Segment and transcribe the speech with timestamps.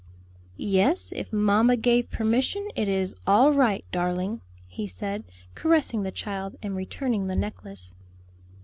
[0.57, 6.55] "Yes, if mamma gave permission it is all right, darling," he said, caressing the child
[6.63, 7.93] and returning the necklace.